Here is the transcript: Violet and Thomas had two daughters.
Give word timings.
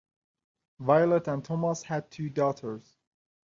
Violet 0.79 1.27
and 1.27 1.45
Thomas 1.45 1.83
had 1.83 2.09
two 2.09 2.31
daughters. 2.31 2.97